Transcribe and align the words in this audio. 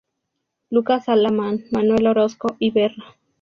Lucas 0.71 1.09
Alamán, 1.09 1.65
Manuel 1.71 2.07
Orozco 2.07 2.55
y 2.57 2.71
Berra 2.71 3.03